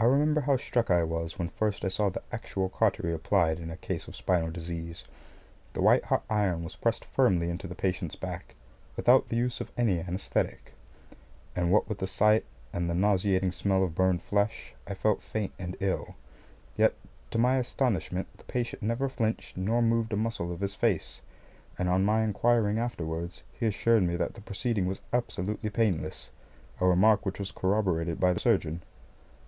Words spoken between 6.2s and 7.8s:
iron was pressed firmly into the